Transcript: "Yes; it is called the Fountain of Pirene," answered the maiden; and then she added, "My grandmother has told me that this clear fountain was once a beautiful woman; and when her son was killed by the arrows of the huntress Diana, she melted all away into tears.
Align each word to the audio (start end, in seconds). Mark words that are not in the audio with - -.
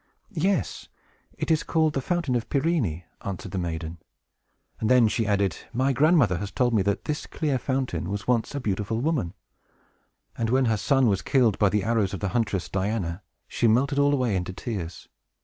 "Yes; 0.33 0.87
it 1.37 1.51
is 1.51 1.61
called 1.61 1.93
the 1.93 2.01
Fountain 2.01 2.35
of 2.35 2.49
Pirene," 2.49 3.03
answered 3.23 3.51
the 3.51 3.59
maiden; 3.59 3.99
and 4.79 4.89
then 4.89 5.07
she 5.07 5.27
added, 5.27 5.55
"My 5.73 5.93
grandmother 5.93 6.39
has 6.39 6.49
told 6.49 6.73
me 6.73 6.81
that 6.81 7.05
this 7.05 7.27
clear 7.27 7.59
fountain 7.59 8.09
was 8.09 8.27
once 8.27 8.55
a 8.55 8.59
beautiful 8.59 8.99
woman; 8.99 9.35
and 10.35 10.49
when 10.49 10.65
her 10.65 10.77
son 10.77 11.05
was 11.05 11.21
killed 11.21 11.59
by 11.59 11.69
the 11.69 11.83
arrows 11.83 12.15
of 12.15 12.19
the 12.19 12.29
huntress 12.29 12.67
Diana, 12.67 13.21
she 13.47 13.67
melted 13.67 13.99
all 13.99 14.11
away 14.11 14.35
into 14.35 14.53
tears. 14.53 15.07